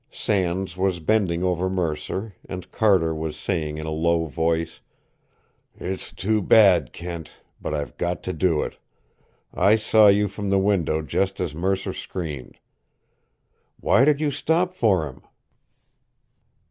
Sands 0.09 0.75
was 0.77 0.99
bending 0.99 1.43
over 1.43 1.69
Mercer, 1.69 2.33
and 2.49 2.71
Carter 2.71 3.13
was 3.13 3.37
saying 3.37 3.77
in 3.77 3.85
a 3.85 3.91
low 3.91 4.25
voice: 4.25 4.79
"It's 5.75 6.11
too 6.11 6.41
bad, 6.41 6.91
Kent. 6.91 7.33
But 7.61 7.75
I've 7.75 7.95
got 7.97 8.23
to 8.23 8.33
do 8.33 8.63
it. 8.63 8.79
I 9.53 9.75
saw 9.75 10.07
you 10.07 10.27
from 10.27 10.49
the 10.49 10.57
window 10.57 11.03
just 11.03 11.39
as 11.39 11.53
Mercer 11.53 11.93
screamed. 11.93 12.57
Why 13.79 14.03
did 14.03 14.19
you 14.19 14.31
stop 14.31 14.73
for 14.73 15.07
him?" 15.07 15.21